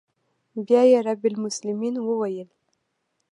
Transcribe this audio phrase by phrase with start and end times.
[0.67, 2.49] بيا يې رب المسلمين وويل.